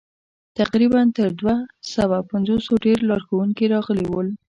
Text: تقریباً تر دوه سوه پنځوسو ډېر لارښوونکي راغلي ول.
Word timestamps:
تقریباً 0.59 1.01
تر 1.17 1.29
دوه 1.39 1.55
سوه 1.93 2.17
پنځوسو 2.31 2.71
ډېر 2.85 2.97
لارښوونکي 3.09 3.65
راغلي 3.73 4.05
ول. 4.09 4.27